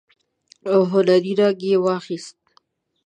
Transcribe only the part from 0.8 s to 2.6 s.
هنري رنګ يې واخيست.